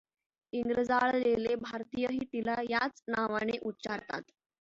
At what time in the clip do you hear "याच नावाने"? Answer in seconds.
2.69-3.57